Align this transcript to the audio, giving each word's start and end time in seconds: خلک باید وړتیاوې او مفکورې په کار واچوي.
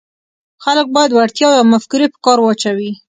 خلک 0.63 0.85
باید 0.95 1.11
وړتیاوې 1.13 1.57
او 1.59 1.69
مفکورې 1.73 2.07
په 2.13 2.19
کار 2.25 2.37
واچوي. 2.41 2.91